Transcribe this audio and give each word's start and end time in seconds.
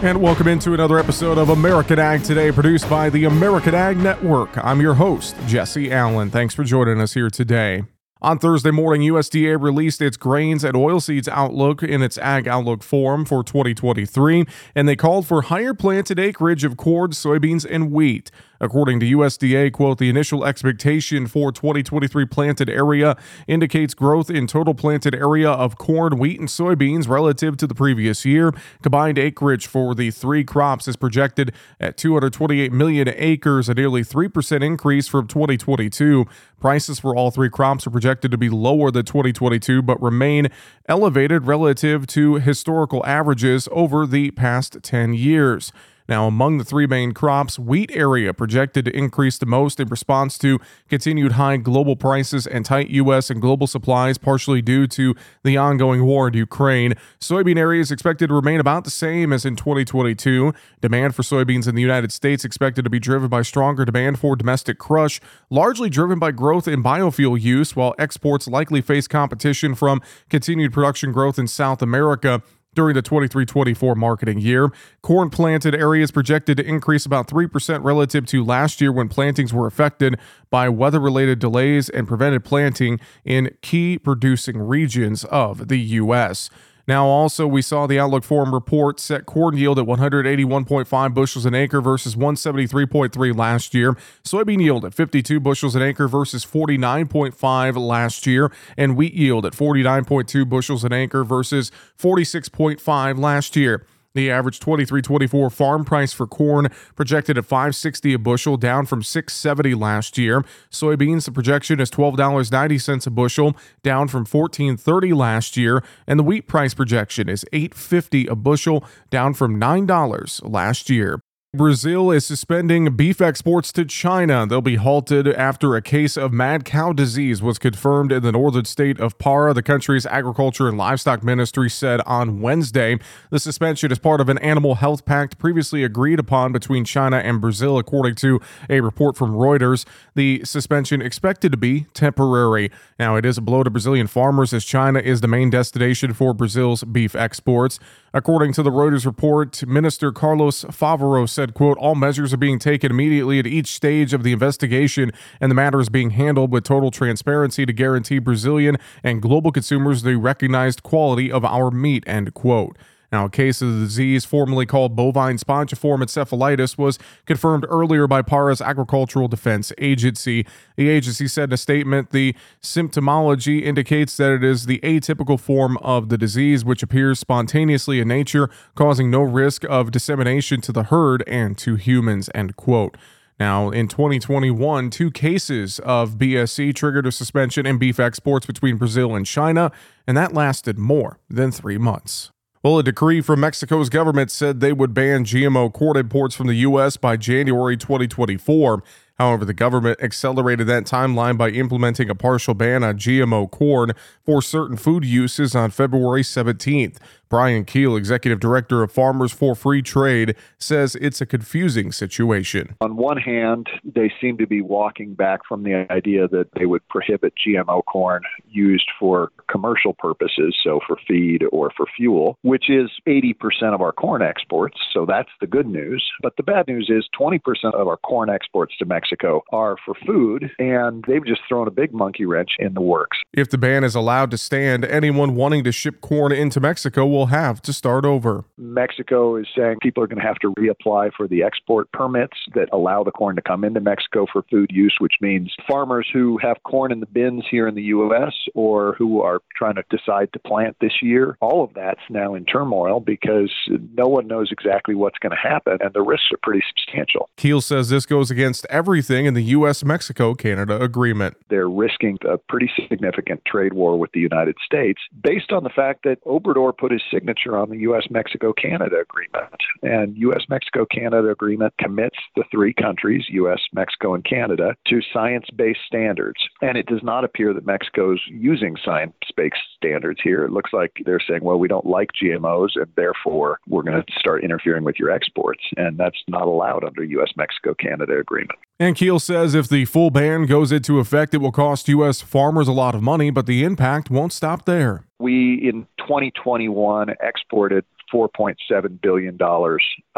And 0.00 0.22
welcome 0.22 0.46
into 0.46 0.74
another 0.74 0.96
episode 0.96 1.38
of 1.38 1.48
American 1.48 1.98
Ag 1.98 2.22
Today, 2.22 2.52
produced 2.52 2.88
by 2.88 3.10
the 3.10 3.24
American 3.24 3.74
Ag 3.74 3.96
Network. 3.96 4.56
I'm 4.64 4.80
your 4.80 4.94
host, 4.94 5.34
Jesse 5.48 5.90
Allen. 5.90 6.30
Thanks 6.30 6.54
for 6.54 6.62
joining 6.62 7.00
us 7.00 7.14
here 7.14 7.28
today. 7.28 7.82
On 8.20 8.36
Thursday 8.36 8.72
morning, 8.72 9.08
USDA 9.12 9.62
released 9.62 10.02
its 10.02 10.16
grains 10.16 10.64
and 10.64 10.74
oilseeds 10.74 11.28
outlook 11.28 11.84
in 11.84 12.02
its 12.02 12.18
Ag 12.18 12.48
Outlook 12.48 12.82
Forum 12.82 13.24
for 13.24 13.44
2023, 13.44 14.44
and 14.74 14.88
they 14.88 14.96
called 14.96 15.24
for 15.24 15.42
higher 15.42 15.72
planted 15.72 16.18
acreage 16.18 16.64
of 16.64 16.76
corn, 16.76 17.12
soybeans, 17.12 17.64
and 17.68 17.92
wheat. 17.92 18.32
According 18.60 18.98
to 19.00 19.06
USDA, 19.06 19.72
quote, 19.72 19.98
the 19.98 20.08
initial 20.08 20.44
expectation 20.44 21.28
for 21.28 21.52
2023 21.52 22.26
planted 22.26 22.68
area 22.68 23.16
indicates 23.46 23.94
growth 23.94 24.30
in 24.30 24.48
total 24.48 24.74
planted 24.74 25.14
area 25.14 25.48
of 25.48 25.78
corn, 25.78 26.18
wheat, 26.18 26.40
and 26.40 26.48
soybeans 26.48 27.08
relative 27.08 27.56
to 27.58 27.66
the 27.68 27.74
previous 27.74 28.24
year. 28.24 28.52
Combined 28.82 29.18
acreage 29.18 29.68
for 29.68 29.94
the 29.94 30.10
three 30.10 30.42
crops 30.42 30.88
is 30.88 30.96
projected 30.96 31.52
at 31.78 31.96
228 31.96 32.72
million 32.72 33.08
acres, 33.14 33.68
a 33.68 33.74
nearly 33.74 34.02
3% 34.02 34.64
increase 34.64 35.06
from 35.06 35.28
2022. 35.28 36.26
Prices 36.60 36.98
for 36.98 37.14
all 37.14 37.30
three 37.30 37.50
crops 37.50 37.86
are 37.86 37.90
projected 37.90 38.32
to 38.32 38.38
be 38.38 38.48
lower 38.48 38.90
than 38.90 39.04
2022, 39.04 39.80
but 39.80 40.02
remain 40.02 40.48
elevated 40.88 41.46
relative 41.46 42.06
to 42.08 42.34
historical 42.34 43.04
averages 43.06 43.68
over 43.70 44.06
the 44.06 44.32
past 44.32 44.78
10 44.82 45.14
years. 45.14 45.72
Now, 46.08 46.26
among 46.26 46.56
the 46.56 46.64
three 46.64 46.86
main 46.86 47.12
crops, 47.12 47.58
wheat 47.58 47.90
area 47.92 48.32
projected 48.32 48.86
to 48.86 48.96
increase 48.96 49.36
the 49.36 49.44
most 49.44 49.78
in 49.78 49.88
response 49.88 50.38
to 50.38 50.58
continued 50.88 51.32
high 51.32 51.58
global 51.58 51.96
prices 51.96 52.46
and 52.46 52.64
tight 52.64 52.88
U.S. 52.88 53.28
and 53.28 53.42
global 53.42 53.66
supplies, 53.66 54.16
partially 54.16 54.62
due 54.62 54.86
to 54.86 55.14
the 55.44 55.58
ongoing 55.58 56.04
war 56.04 56.28
in 56.28 56.34
Ukraine. 56.34 56.94
Soybean 57.20 57.58
area 57.58 57.82
is 57.82 57.92
expected 57.92 58.28
to 58.28 58.34
remain 58.34 58.58
about 58.58 58.84
the 58.84 58.90
same 58.90 59.34
as 59.34 59.44
in 59.44 59.54
2022. 59.54 60.54
Demand 60.80 61.14
for 61.14 61.22
soybeans 61.22 61.68
in 61.68 61.74
the 61.74 61.82
United 61.82 62.10
States 62.10 62.42
expected 62.42 62.84
to 62.84 62.90
be 62.90 62.98
driven 62.98 63.28
by 63.28 63.42
stronger 63.42 63.84
demand 63.84 64.18
for 64.18 64.34
domestic 64.34 64.78
crush, 64.78 65.20
largely 65.50 65.90
driven 65.90 66.18
by 66.18 66.30
growth 66.30 66.66
in 66.66 66.82
biofuel 66.82 67.38
use, 67.38 67.76
while 67.76 67.94
exports 67.98 68.48
likely 68.48 68.80
face 68.80 69.06
competition 69.06 69.74
from 69.74 70.00
continued 70.30 70.72
production 70.72 71.12
growth 71.12 71.38
in 71.38 71.46
South 71.46 71.82
America 71.82 72.42
during 72.74 72.94
the 72.94 73.02
23 73.02 73.44
24 73.44 73.94
marketing 73.94 74.38
year. 74.38 74.70
Corn 75.02 75.30
planted 75.30 75.74
areas 75.74 76.10
projected 76.10 76.56
to 76.58 76.64
increase 76.64 77.06
about 77.06 77.26
3% 77.28 77.82
relative 77.82 78.26
to 78.26 78.44
last 78.44 78.80
year 78.80 78.92
when 78.92 79.08
plantings 79.08 79.52
were 79.52 79.66
affected 79.66 80.18
by 80.50 80.68
weather 80.68 81.00
related 81.00 81.38
delays 81.38 81.88
and 81.88 82.06
prevented 82.06 82.44
planting 82.44 83.00
in 83.24 83.50
key 83.62 83.98
producing 83.98 84.58
regions 84.58 85.24
of 85.24 85.68
the 85.68 85.78
U.S. 85.78 86.50
Now, 86.88 87.04
also, 87.04 87.46
we 87.46 87.60
saw 87.60 87.86
the 87.86 87.98
Outlook 87.98 88.24
Forum 88.24 88.54
report 88.54 88.98
set 88.98 89.26
corn 89.26 89.58
yield 89.58 89.78
at 89.78 89.84
181.5 89.84 91.14
bushels 91.14 91.44
an 91.44 91.54
acre 91.54 91.82
versus 91.82 92.16
173.3 92.16 93.36
last 93.36 93.74
year. 93.74 93.92
Soybean 94.24 94.62
yield 94.62 94.86
at 94.86 94.94
52 94.94 95.38
bushels 95.38 95.74
an 95.76 95.82
acre 95.82 96.08
versus 96.08 96.46
49.5 96.46 97.76
last 97.76 98.26
year. 98.26 98.50
And 98.78 98.96
wheat 98.96 99.12
yield 99.12 99.44
at 99.44 99.52
49.2 99.52 100.48
bushels 100.48 100.82
an 100.82 100.94
acre 100.94 101.24
versus 101.24 101.70
46.5 101.98 103.18
last 103.18 103.54
year. 103.54 103.84
The 104.14 104.30
average 104.30 104.58
23-24 104.60 105.52
farm 105.52 105.84
price 105.84 106.12
for 106.12 106.26
corn 106.26 106.68
projected 106.96 107.38
at 107.38 107.44
560 107.44 108.14
a 108.14 108.18
bushel, 108.18 108.56
down 108.56 108.86
from 108.86 109.02
670 109.02 109.74
last 109.74 110.18
year. 110.18 110.44
Soybeans, 110.70 111.26
the 111.26 111.32
projection 111.32 111.78
is 111.78 111.90
$12.90 111.90 113.06
a 113.06 113.10
bushel, 113.10 113.56
down 113.82 114.08
from 114.08 114.20
1430 114.20 115.12
last 115.12 115.56
year, 115.56 115.84
and 116.06 116.18
the 116.18 116.24
wheat 116.24 116.48
price 116.48 116.74
projection 116.74 117.28
is 117.28 117.44
850 117.52 118.26
a 118.26 118.34
bushel, 118.34 118.84
down 119.10 119.34
from 119.34 119.60
$9 119.60 120.50
last 120.50 120.90
year. 120.90 121.20
Brazil 121.54 122.10
is 122.10 122.26
suspending 122.26 122.94
beef 122.94 123.22
exports 123.22 123.72
to 123.72 123.86
China. 123.86 124.46
They'll 124.46 124.60
be 124.60 124.76
halted 124.76 125.26
after 125.26 125.74
a 125.76 125.80
case 125.80 126.18
of 126.18 126.30
mad 126.30 126.66
cow 126.66 126.92
disease 126.92 127.40
was 127.40 127.58
confirmed 127.58 128.12
in 128.12 128.22
the 128.22 128.32
northern 128.32 128.66
state 128.66 129.00
of 129.00 129.16
Para. 129.16 129.54
The 129.54 129.62
country's 129.62 130.04
agriculture 130.04 130.68
and 130.68 130.76
livestock 130.76 131.24
ministry 131.24 131.70
said 131.70 132.02
on 132.02 132.42
Wednesday 132.42 132.98
the 133.30 133.38
suspension 133.38 133.90
is 133.90 133.98
part 133.98 134.20
of 134.20 134.28
an 134.28 134.36
animal 134.40 134.74
health 134.74 135.06
pact 135.06 135.38
previously 135.38 135.84
agreed 135.84 136.18
upon 136.18 136.52
between 136.52 136.84
China 136.84 137.16
and 137.16 137.40
Brazil, 137.40 137.78
according 137.78 138.16
to 138.16 138.42
a 138.68 138.82
report 138.82 139.16
from 139.16 139.32
Reuters. 139.32 139.86
The 140.14 140.44
suspension 140.44 141.00
expected 141.00 141.50
to 141.52 141.58
be 141.58 141.86
temporary. 141.94 142.70
Now, 142.98 143.16
it 143.16 143.24
is 143.24 143.38
a 143.38 143.40
blow 143.40 143.62
to 143.62 143.70
Brazilian 143.70 144.06
farmers 144.06 144.52
as 144.52 144.66
China 144.66 144.98
is 144.98 145.22
the 145.22 145.28
main 145.28 145.48
destination 145.48 146.12
for 146.12 146.34
Brazil's 146.34 146.84
beef 146.84 147.16
exports. 147.16 147.80
According 148.14 148.54
to 148.54 148.62
the 148.62 148.70
Reuters 148.70 149.04
report, 149.04 149.66
Minister 149.66 150.12
Carlos 150.12 150.64
Favaro 150.64 151.28
said, 151.28 151.52
quote, 151.52 151.76
all 151.76 151.94
measures 151.94 152.32
are 152.32 152.38
being 152.38 152.58
taken 152.58 152.90
immediately 152.90 153.38
at 153.38 153.46
each 153.46 153.68
stage 153.68 154.14
of 154.14 154.22
the 154.22 154.32
investigation 154.32 155.12
and 155.40 155.50
the 155.50 155.54
matter 155.54 155.78
is 155.78 155.90
being 155.90 156.10
handled 156.10 156.50
with 156.50 156.64
total 156.64 156.90
transparency 156.90 157.66
to 157.66 157.72
guarantee 157.72 158.18
Brazilian 158.18 158.78
and 159.02 159.20
global 159.20 159.52
consumers 159.52 160.02
the 160.02 160.16
recognized 160.16 160.82
quality 160.82 161.30
of 161.30 161.44
our 161.44 161.70
meat, 161.70 162.02
end 162.06 162.32
quote. 162.32 162.78
Now, 163.10 163.24
a 163.24 163.30
case 163.30 163.62
of 163.62 163.72
the 163.72 163.80
disease, 163.80 164.26
formerly 164.26 164.66
called 164.66 164.94
bovine 164.94 165.38
spongiform 165.38 166.00
encephalitis, 166.00 166.76
was 166.76 166.98
confirmed 167.24 167.64
earlier 167.68 168.06
by 168.06 168.20
Para's 168.20 168.60
Agricultural 168.60 169.28
Defense 169.28 169.72
Agency. 169.78 170.46
The 170.76 170.90
agency 170.90 171.26
said 171.26 171.48
in 171.48 171.54
a 171.54 171.56
statement 171.56 172.10
the 172.10 172.34
symptomology 172.60 173.62
indicates 173.62 174.16
that 174.18 174.32
it 174.32 174.44
is 174.44 174.66
the 174.66 174.78
atypical 174.80 175.40
form 175.40 175.78
of 175.78 176.10
the 176.10 176.18
disease, 176.18 176.66
which 176.66 176.82
appears 176.82 177.18
spontaneously 177.18 177.98
in 178.00 178.08
nature, 178.08 178.50
causing 178.74 179.10
no 179.10 179.22
risk 179.22 179.64
of 179.64 179.90
dissemination 179.90 180.60
to 180.60 180.72
the 180.72 180.84
herd 180.84 181.24
and 181.26 181.56
to 181.58 181.76
humans. 181.76 182.28
End 182.34 182.56
quote. 182.56 182.96
Now, 183.40 183.70
in 183.70 183.88
2021, 183.88 184.90
two 184.90 185.10
cases 185.12 185.78
of 185.78 186.18
BSE 186.18 186.74
triggered 186.74 187.06
a 187.06 187.12
suspension 187.12 187.66
in 187.66 187.78
beef 187.78 188.00
exports 188.00 188.46
between 188.46 188.76
Brazil 188.76 189.14
and 189.14 189.24
China, 189.24 189.70
and 190.06 190.16
that 190.16 190.34
lasted 190.34 190.76
more 190.76 191.20
than 191.30 191.52
three 191.52 191.78
months. 191.78 192.32
Well, 192.68 192.80
a 192.80 192.82
decree 192.82 193.22
from 193.22 193.40
Mexico's 193.40 193.88
government 193.88 194.30
said 194.30 194.60
they 194.60 194.74
would 194.74 194.92
ban 194.92 195.24
GMO 195.24 195.72
corn 195.72 195.96
imports 195.96 196.34
from 196.34 196.48
the 196.48 196.54
U.S. 196.56 196.98
by 196.98 197.16
January 197.16 197.78
2024. 197.78 198.82
However, 199.18 199.44
the 199.44 199.54
government 199.54 200.00
accelerated 200.00 200.68
that 200.68 200.84
timeline 200.84 201.36
by 201.36 201.50
implementing 201.50 202.08
a 202.08 202.14
partial 202.14 202.54
ban 202.54 202.84
on 202.84 202.98
GMO 202.98 203.50
corn 203.50 203.92
for 204.24 204.40
certain 204.40 204.76
food 204.76 205.04
uses 205.04 205.56
on 205.56 205.70
February 205.70 206.22
17th. 206.22 206.98
Brian 207.28 207.66
Kuehl, 207.66 207.98
executive 207.98 208.40
director 208.40 208.82
of 208.82 208.90
Farmers 208.90 209.32
for 209.32 209.54
Free 209.54 209.82
Trade, 209.82 210.34
says 210.58 210.94
it's 210.94 211.20
a 211.20 211.26
confusing 211.26 211.92
situation. 211.92 212.76
On 212.80 212.96
one 212.96 213.18
hand, 213.18 213.68
they 213.84 214.10
seem 214.18 214.38
to 214.38 214.46
be 214.46 214.62
walking 214.62 215.12
back 215.12 215.40
from 215.46 215.62
the 215.62 215.86
idea 215.90 216.26
that 216.28 216.48
they 216.56 216.64
would 216.64 216.86
prohibit 216.88 217.34
GMO 217.46 217.84
corn 217.84 218.22
used 218.48 218.88
for 218.98 219.30
commercial 219.50 219.92
purposes, 219.92 220.56
so 220.62 220.80
for 220.86 220.96
feed 221.06 221.42
or 221.52 221.70
for 221.76 221.86
fuel, 221.96 222.38
which 222.42 222.70
is 222.70 222.90
80% 223.06 223.34
of 223.74 223.82
our 223.82 223.92
corn 223.92 224.22
exports. 224.22 224.78
So 224.94 225.04
that's 225.04 225.28
the 225.40 225.46
good 225.46 225.66
news. 225.66 226.02
But 226.22 226.36
the 226.36 226.42
bad 226.42 226.66
news 226.66 226.88
is 226.88 227.06
20% 227.18 227.40
of 227.74 227.88
our 227.88 227.98
corn 227.98 228.30
exports 228.30 228.74
to 228.78 228.86
Mexico 228.86 229.07
are 229.52 229.76
for 229.84 229.94
food, 230.06 230.50
and 230.58 231.04
they've 231.06 231.24
just 231.24 231.42
thrown 231.48 231.68
a 231.68 231.70
big 231.70 231.92
monkey 231.92 232.24
wrench 232.24 232.50
in 232.58 232.74
the 232.74 232.80
works. 232.80 233.18
If 233.32 233.50
the 233.50 233.58
ban 233.58 233.84
is 233.84 233.94
allowed 233.94 234.30
to 234.30 234.38
stand, 234.38 234.84
anyone 234.84 235.34
wanting 235.34 235.64
to 235.64 235.72
ship 235.72 236.00
corn 236.00 236.32
into 236.32 236.60
Mexico 236.60 237.06
will 237.06 237.26
have 237.26 237.60
to 237.62 237.72
start 237.72 238.04
over. 238.04 238.44
Mexico 238.56 239.36
is 239.36 239.46
saying 239.56 239.78
people 239.82 240.02
are 240.02 240.06
going 240.06 240.20
to 240.20 240.26
have 240.26 240.36
to 240.36 240.52
reapply 240.54 241.10
for 241.16 241.28
the 241.28 241.42
export 241.42 241.90
permits 241.92 242.36
that 242.54 242.68
allow 242.72 243.04
the 243.04 243.10
corn 243.10 243.36
to 243.36 243.42
come 243.42 243.64
into 243.64 243.80
Mexico 243.80 244.26
for 244.32 244.42
food 244.50 244.70
use, 244.72 244.96
which 245.00 245.14
means 245.20 245.54
farmers 245.68 246.08
who 246.12 246.38
have 246.38 246.56
corn 246.64 246.92
in 246.92 247.00
the 247.00 247.06
bins 247.06 247.44
here 247.50 247.68
in 247.68 247.74
the 247.74 247.82
U.S. 247.82 248.32
or 248.54 248.94
who 248.94 249.20
are 249.20 249.40
trying 249.56 249.74
to 249.76 249.84
decide 249.90 250.32
to 250.32 250.38
plant 250.38 250.76
this 250.80 251.02
year, 251.02 251.36
all 251.40 251.64
of 251.64 251.74
that's 251.74 252.00
now 252.10 252.34
in 252.34 252.44
turmoil 252.44 253.00
because 253.00 253.52
no 253.94 254.06
one 254.06 254.26
knows 254.26 254.50
exactly 254.50 254.94
what's 254.94 255.18
going 255.18 255.32
to 255.32 255.36
happen 255.36 255.78
and 255.80 255.92
the 255.94 256.02
risks 256.02 256.26
are 256.32 256.38
pretty 256.42 256.64
substantial. 256.68 257.28
Kuehl 257.36 257.62
says 257.62 257.88
this 257.88 258.06
goes 258.06 258.30
against 258.30 258.66
everything 258.98 259.26
in 259.26 259.34
the 259.34 259.44
U.S. 259.54 259.84
Mexico 259.84 260.34
Canada 260.34 260.82
agreement. 260.82 261.36
They're 261.50 261.70
risking 261.70 262.18
a 262.28 262.36
pretty 262.36 262.68
significant 262.88 263.44
trade 263.46 263.72
war 263.72 263.96
with 263.96 264.10
the 264.10 264.18
United 264.18 264.56
States 264.64 265.00
based 265.22 265.52
on 265.52 265.62
the 265.62 265.70
fact 265.70 266.02
that 266.02 266.18
Obrador 266.24 266.76
put 266.76 266.90
his 266.90 267.02
signature 267.12 267.56
on 267.56 267.70
the 267.70 267.76
U.S. 267.78 268.08
Mexico 268.10 268.52
Canada 268.52 268.96
agreement. 269.00 269.54
And 269.84 270.16
U.S. 270.16 270.42
Mexico 270.48 270.84
Canada 270.84 271.30
agreement 271.30 271.74
commits 271.78 272.16
the 272.34 272.42
three 272.50 272.74
countries, 272.74 273.26
U.S., 273.28 273.60
Mexico, 273.72 274.14
and 274.14 274.24
Canada, 274.24 274.74
to 274.88 275.00
science 275.12 275.46
based 275.54 275.80
standards. 275.86 276.40
And 276.60 276.76
it 276.76 276.86
does 276.86 277.04
not 277.04 277.22
appear 277.22 277.54
that 277.54 277.64
Mexico's 277.64 278.20
using 278.26 278.76
science 278.84 279.14
based 279.36 279.54
standards 279.76 280.18
here. 280.24 280.44
It 280.44 280.50
looks 280.50 280.72
like 280.72 280.90
they're 281.04 281.20
saying, 281.20 281.44
well, 281.44 281.60
we 281.60 281.68
don't 281.68 281.86
like 281.86 282.10
GMOs, 282.20 282.70
and 282.74 282.88
therefore 282.96 283.60
we're 283.68 283.84
going 283.84 284.02
to 284.02 284.12
start 284.18 284.42
interfering 284.42 284.82
with 284.82 284.96
your 284.98 285.12
exports. 285.12 285.62
And 285.76 285.98
that's 285.98 286.18
not 286.26 286.48
allowed 286.48 286.82
under 286.82 287.04
U.S. 287.04 287.30
Mexico 287.36 287.74
Canada 287.74 288.18
agreement. 288.18 288.58
Kuehl 288.94 289.20
says 289.20 289.54
if 289.54 289.68
the 289.68 289.84
full 289.84 290.10
ban 290.10 290.46
goes 290.46 290.72
into 290.72 290.98
effect, 290.98 291.34
it 291.34 291.38
will 291.38 291.52
cost 291.52 291.88
U.S. 291.88 292.20
farmers 292.20 292.68
a 292.68 292.72
lot 292.72 292.94
of 292.94 293.02
money, 293.02 293.30
but 293.30 293.46
the 293.46 293.64
impact 293.64 294.10
won't 294.10 294.32
stop 294.32 294.64
there. 294.64 295.04
We, 295.18 295.54
in 295.54 295.86
2021, 295.98 297.14
exported 297.20 297.84
$4.7 298.12 299.00
billion 299.00 299.36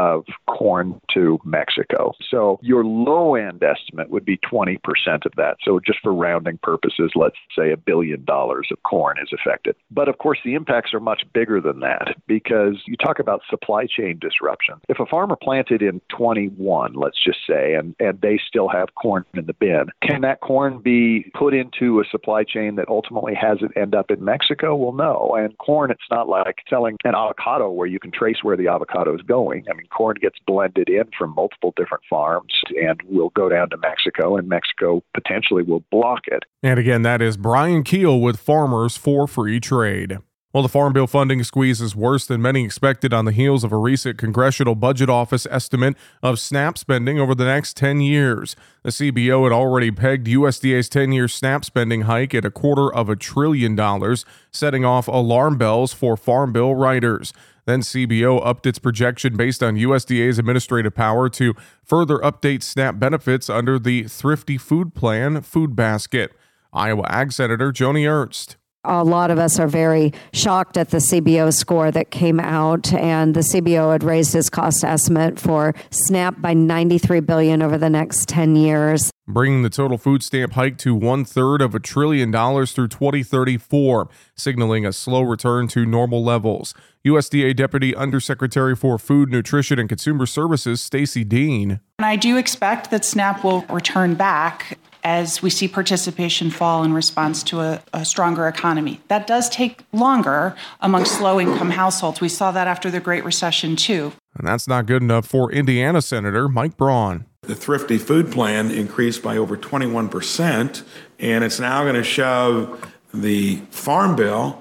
of 0.00 0.24
corn 0.46 0.98
to 1.12 1.38
Mexico. 1.44 2.14
So 2.30 2.58
your 2.62 2.84
low 2.84 3.34
end 3.34 3.62
estimate 3.62 4.08
would 4.08 4.24
be 4.24 4.38
20% 4.38 4.78
of 5.26 5.32
that. 5.36 5.56
So 5.62 5.78
just 5.78 5.98
for 6.02 6.14
rounding 6.14 6.58
purposes, 6.62 7.12
let's 7.14 7.36
say 7.56 7.70
a 7.70 7.76
billion 7.76 8.24
dollars 8.24 8.68
of 8.70 8.82
corn 8.82 9.18
is 9.22 9.28
affected. 9.32 9.76
But 9.90 10.08
of 10.08 10.16
course, 10.16 10.38
the 10.42 10.54
impacts 10.54 10.94
are 10.94 11.00
much 11.00 11.22
bigger 11.34 11.60
than 11.60 11.80
that 11.80 12.16
because 12.26 12.76
you 12.86 12.96
talk 12.96 13.18
about 13.18 13.42
supply 13.50 13.86
chain 13.86 14.18
disruption. 14.18 14.76
If 14.88 15.00
a 15.00 15.06
farmer 15.06 15.36
planted 15.36 15.82
in 15.82 16.00
21, 16.08 16.94
let's 16.94 17.22
just 17.22 17.40
say, 17.46 17.74
and, 17.74 17.94
and 18.00 18.18
they 18.22 18.40
still 18.48 18.68
have 18.68 18.94
corn 18.94 19.24
in 19.34 19.46
the 19.46 19.52
bin, 19.52 19.86
can 20.02 20.22
that 20.22 20.40
corn 20.40 20.80
be 20.80 21.30
put 21.34 21.52
into 21.52 22.00
a 22.00 22.04
supply 22.10 22.44
chain 22.44 22.76
that 22.76 22.88
ultimately 22.88 23.34
has 23.34 23.58
it 23.60 23.70
end 23.76 23.94
up 23.94 24.10
in 24.10 24.24
Mexico? 24.24 24.74
Well, 24.74 24.92
no. 24.92 25.36
And 25.38 25.56
corn, 25.58 25.90
it's 25.90 26.00
not 26.10 26.28
like 26.28 26.56
selling 26.68 26.96
an 27.04 27.14
avocado 27.14 27.70
where 27.70 27.86
you 27.86 28.00
can 28.00 28.10
trace 28.10 28.38
where 28.42 28.56
the 28.56 28.68
avocado 28.68 29.14
is 29.14 29.22
going. 29.22 29.64
I 29.70 29.74
mean, 29.74 29.86
corn 29.90 30.16
gets 30.20 30.38
blended 30.46 30.88
in 30.88 31.04
from 31.16 31.34
multiple 31.34 31.72
different 31.76 32.04
farms 32.08 32.52
and 32.80 33.00
will 33.08 33.30
go 33.30 33.48
down 33.48 33.70
to 33.70 33.76
Mexico, 33.76 34.36
and 34.36 34.48
Mexico 34.48 35.02
potentially 35.14 35.62
will 35.62 35.84
block 35.90 36.22
it. 36.26 36.44
And 36.62 36.78
again, 36.78 37.02
that 37.02 37.20
is 37.20 37.36
Brian 37.36 37.84
Kuehl 37.84 38.20
with 38.20 38.38
Farmers 38.38 38.96
for 38.96 39.26
Free 39.26 39.60
Trade. 39.60 40.18
Well, 40.52 40.64
the 40.64 40.68
Farm 40.68 40.92
Bill 40.92 41.06
funding 41.06 41.44
squeeze 41.44 41.80
is 41.80 41.94
worse 41.94 42.26
than 42.26 42.42
many 42.42 42.64
expected 42.64 43.14
on 43.14 43.24
the 43.24 43.30
heels 43.30 43.62
of 43.62 43.70
a 43.70 43.76
recent 43.76 44.18
Congressional 44.18 44.74
Budget 44.74 45.08
Office 45.08 45.46
estimate 45.48 45.96
of 46.24 46.40
SNAP 46.40 46.76
spending 46.76 47.20
over 47.20 47.36
the 47.36 47.44
next 47.44 47.76
10 47.76 48.00
years. 48.00 48.56
The 48.82 48.90
CBO 48.90 49.44
had 49.44 49.52
already 49.52 49.92
pegged 49.92 50.26
USDA's 50.26 50.88
10 50.88 51.12
year 51.12 51.28
SNAP 51.28 51.64
spending 51.64 52.00
hike 52.02 52.34
at 52.34 52.44
a 52.44 52.50
quarter 52.50 52.92
of 52.92 53.08
a 53.08 53.14
trillion 53.14 53.76
dollars, 53.76 54.24
setting 54.50 54.84
off 54.84 55.06
alarm 55.06 55.56
bells 55.56 55.92
for 55.92 56.16
Farm 56.16 56.52
Bill 56.52 56.74
writers. 56.74 57.32
Then 57.66 57.80
CBO 57.80 58.44
upped 58.44 58.66
its 58.66 58.78
projection 58.78 59.36
based 59.36 59.62
on 59.62 59.76
USDA's 59.76 60.38
administrative 60.38 60.94
power 60.94 61.28
to 61.30 61.54
further 61.84 62.18
update 62.18 62.62
SNAP 62.62 62.98
benefits 62.98 63.48
under 63.50 63.78
the 63.78 64.04
Thrifty 64.04 64.58
Food 64.58 64.94
Plan 64.94 65.40
food 65.42 65.76
basket. 65.76 66.32
Iowa 66.72 67.04
Ag 67.08 67.32
Senator 67.32 67.72
Joni 67.72 68.08
Ernst 68.08 68.56
a 68.84 69.04
lot 69.04 69.30
of 69.30 69.38
us 69.38 69.58
are 69.58 69.68
very 69.68 70.12
shocked 70.32 70.76
at 70.78 70.90
the 70.90 70.98
CBO 70.98 71.52
score 71.52 71.90
that 71.90 72.10
came 72.10 72.40
out, 72.40 72.92
and 72.92 73.34
the 73.34 73.40
CBO 73.40 73.92
had 73.92 74.02
raised 74.02 74.34
its 74.34 74.48
cost 74.48 74.84
estimate 74.84 75.38
for 75.38 75.74
SNAP 75.90 76.40
by 76.40 76.54
93 76.54 77.20
billion 77.20 77.62
over 77.62 77.76
the 77.76 77.90
next 77.90 78.28
10 78.28 78.56
years, 78.56 79.10
bringing 79.30 79.62
the 79.62 79.70
total 79.70 79.96
food 79.96 80.22
stamp 80.22 80.52
hike 80.52 80.76
to 80.78 80.94
one 80.94 81.24
third 81.24 81.62
of 81.62 81.74
a 81.74 81.80
trillion 81.80 82.30
dollars 82.30 82.72
through 82.72 82.88
2034, 82.88 84.08
signaling 84.34 84.84
a 84.84 84.92
slow 84.92 85.22
return 85.22 85.68
to 85.68 85.86
normal 85.86 86.22
levels. 86.22 86.74
USDA 87.04 87.56
Deputy 87.56 87.96
Undersecretary 87.96 88.76
for 88.76 88.98
Food, 88.98 89.30
Nutrition, 89.30 89.78
and 89.78 89.88
Consumer 89.88 90.26
Services, 90.26 90.82
Stacy 90.82 91.24
Dean. 91.24 91.80
And 91.98 92.06
I 92.06 92.16
do 92.16 92.36
expect 92.36 92.90
that 92.90 93.04
SNAP 93.04 93.42
will 93.42 93.62
return 93.62 94.14
back 94.14 94.78
as 95.02 95.40
we 95.40 95.48
see 95.48 95.66
participation 95.66 96.50
fall 96.50 96.82
in 96.82 96.92
response 96.92 97.42
to 97.44 97.60
a, 97.60 97.82
a 97.94 98.04
stronger 98.04 98.46
economy. 98.46 99.00
That 99.08 99.26
does 99.26 99.48
take 99.48 99.80
longer 99.92 100.54
amongst 100.80 101.20
low 101.20 101.40
income 101.40 101.70
households. 101.70 102.20
We 102.20 102.28
saw 102.28 102.50
that 102.52 102.66
after 102.66 102.90
the 102.90 103.00
Great 103.00 103.24
Recession, 103.24 103.76
too. 103.76 104.12
And 104.36 104.46
that's 104.46 104.68
not 104.68 104.86
good 104.86 105.02
enough 105.02 105.26
for 105.26 105.50
Indiana 105.50 106.02
Senator 106.02 106.48
Mike 106.48 106.76
Braun. 106.76 107.24
The 107.50 107.56
Thrifty 107.56 107.98
Food 107.98 108.30
Plan 108.30 108.70
increased 108.70 109.24
by 109.24 109.36
over 109.36 109.56
21%, 109.56 110.84
and 111.18 111.42
it's 111.42 111.58
now 111.58 111.82
going 111.82 111.96
to 111.96 112.04
shove 112.04 112.92
the 113.12 113.56
Farm 113.72 114.14
Bill 114.14 114.56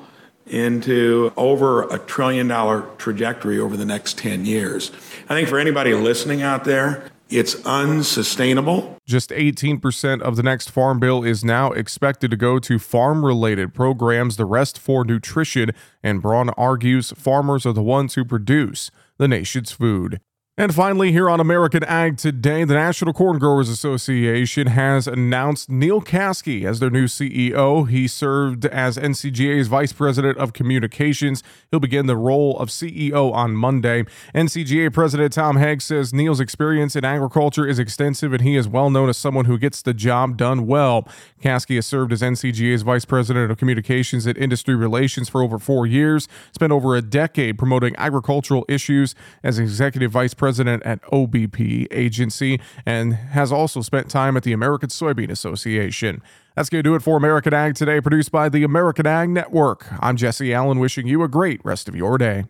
into 0.47 1.31
over 1.37 1.83
a 1.83 1.99
trillion 1.99 2.47
dollar 2.47 2.89
trajectory 2.97 3.59
over 3.59 3.77
the 3.77 3.85
next 3.85 4.17
10 4.17 4.43
years. 4.43 4.89
I 5.29 5.35
think 5.35 5.47
for 5.49 5.59
anybody 5.59 5.93
listening 5.93 6.41
out 6.41 6.63
there, 6.63 7.11
it's 7.29 7.63
unsustainable. 7.63 8.97
Just 9.05 9.29
18% 9.29 10.23
of 10.23 10.35
the 10.35 10.41
next 10.41 10.71
farm 10.71 10.99
bill 10.99 11.23
is 11.23 11.45
now 11.45 11.71
expected 11.71 12.31
to 12.31 12.37
go 12.37 12.57
to 12.57 12.79
farm 12.79 13.23
related 13.23 13.75
programs, 13.75 14.35
the 14.35 14.45
rest 14.45 14.79
for 14.79 15.05
nutrition. 15.05 15.73
And 16.01 16.23
Braun 16.23 16.49
argues 16.57 17.11
farmers 17.11 17.67
are 17.67 17.73
the 17.73 17.83
ones 17.83 18.15
who 18.15 18.25
produce 18.25 18.89
the 19.19 19.27
nation's 19.27 19.71
food. 19.71 20.21
And 20.59 20.75
finally, 20.75 21.13
here 21.13 21.29
on 21.29 21.39
American 21.39 21.85
Ag 21.85 22.17
Today, 22.17 22.65
the 22.65 22.73
National 22.73 23.13
Corn 23.13 23.39
Growers 23.39 23.69
Association 23.69 24.67
has 24.67 25.07
announced 25.07 25.69
Neil 25.69 26.01
Caskey 26.01 26.65
as 26.65 26.81
their 26.81 26.89
new 26.89 27.05
CEO. 27.05 27.89
He 27.89 28.09
served 28.09 28.65
as 28.65 28.97
NCGA's 28.97 29.69
Vice 29.69 29.93
President 29.93 30.37
of 30.37 30.51
Communications. 30.51 31.43
He'll 31.71 31.79
begin 31.79 32.07
the 32.07 32.17
role 32.17 32.59
of 32.59 32.67
CEO 32.67 33.31
on 33.31 33.55
Monday. 33.55 34.03
NCGA 34.35 34.91
President 34.91 35.31
Tom 35.31 35.55
Haag 35.55 35.81
says 35.81 36.13
Neil's 36.13 36.41
experience 36.41 36.93
in 36.93 37.05
agriculture 37.05 37.65
is 37.65 37.79
extensive 37.79 38.33
and 38.33 38.41
he 38.41 38.57
is 38.57 38.67
well 38.67 38.89
known 38.89 39.07
as 39.07 39.15
someone 39.15 39.45
who 39.45 39.57
gets 39.57 39.81
the 39.81 39.93
job 39.93 40.35
done 40.35 40.67
well. 40.67 41.07
Kasky 41.41 41.75
has 41.75 41.85
served 41.85 42.11
as 42.11 42.21
NCGA's 42.21 42.81
Vice 42.81 43.05
President 43.05 43.49
of 43.49 43.57
Communications 43.57 44.25
and 44.25 44.37
Industry 44.37 44.75
Relations 44.75 45.29
for 45.29 45.41
over 45.41 45.57
four 45.57 45.87
years, 45.87 46.27
spent 46.51 46.73
over 46.73 46.97
a 46.97 47.01
decade 47.01 47.57
promoting 47.57 47.95
agricultural 47.97 48.65
issues 48.67 49.15
as 49.41 49.57
Executive 49.57 50.11
Vice 50.11 50.33
President 50.33 50.48
president 50.49 50.81
at 50.81 50.99
OBP 51.03 51.85
Agency 51.91 52.59
and 52.83 53.13
has 53.13 53.51
also 53.51 53.81
spent 53.81 54.09
time 54.09 54.35
at 54.35 54.41
the 54.41 54.51
American 54.51 54.89
Soybean 54.89 55.29
Association. 55.29 56.23
That's 56.55 56.69
going 56.69 56.79
to 56.79 56.89
do 56.89 56.95
it 56.95 57.03
for 57.03 57.15
American 57.15 57.53
Ag 57.53 57.75
Today, 57.75 58.01
produced 58.01 58.31
by 58.31 58.49
the 58.49 58.63
American 58.63 59.05
Ag 59.05 59.29
Network. 59.29 59.85
I'm 59.99 60.17
Jesse 60.17 60.51
Allen, 60.51 60.79
wishing 60.79 61.05
you 61.05 61.21
a 61.21 61.27
great 61.27 61.61
rest 61.63 61.87
of 61.87 61.95
your 61.95 62.17
day. 62.17 62.45